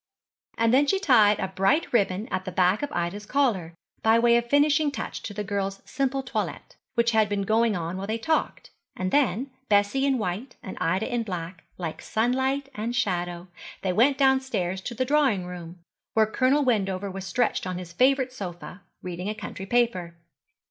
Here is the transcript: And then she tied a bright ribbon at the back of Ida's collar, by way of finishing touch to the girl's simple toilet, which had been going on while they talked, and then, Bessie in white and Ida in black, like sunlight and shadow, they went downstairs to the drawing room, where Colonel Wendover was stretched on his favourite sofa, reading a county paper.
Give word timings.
And 0.57 0.73
then 0.73 0.87
she 0.87 0.99
tied 0.99 1.39
a 1.39 1.47
bright 1.49 1.93
ribbon 1.93 2.27
at 2.29 2.43
the 2.45 2.51
back 2.51 2.81
of 2.81 2.91
Ida's 2.91 3.27
collar, 3.27 3.75
by 4.01 4.17
way 4.17 4.35
of 4.35 4.49
finishing 4.49 4.89
touch 4.89 5.21
to 5.21 5.31
the 5.35 5.43
girl's 5.43 5.79
simple 5.85 6.23
toilet, 6.23 6.75
which 6.95 7.11
had 7.11 7.29
been 7.29 7.43
going 7.43 7.75
on 7.75 7.97
while 7.97 8.07
they 8.07 8.17
talked, 8.17 8.71
and 8.95 9.11
then, 9.11 9.51
Bessie 9.69 10.07
in 10.07 10.17
white 10.17 10.55
and 10.63 10.75
Ida 10.81 11.07
in 11.13 11.21
black, 11.21 11.65
like 11.77 12.01
sunlight 12.01 12.67
and 12.73 12.95
shadow, 12.95 13.47
they 13.83 13.93
went 13.93 14.17
downstairs 14.17 14.81
to 14.81 14.95
the 14.95 15.05
drawing 15.05 15.45
room, 15.45 15.77
where 16.15 16.25
Colonel 16.25 16.63
Wendover 16.65 17.11
was 17.11 17.27
stretched 17.27 17.67
on 17.67 17.77
his 17.77 17.93
favourite 17.93 18.33
sofa, 18.33 18.81
reading 19.03 19.29
a 19.29 19.35
county 19.35 19.67
paper. 19.67 20.15